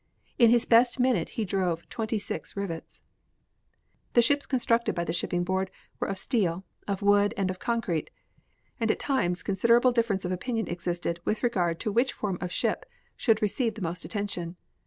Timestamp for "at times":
8.89-9.43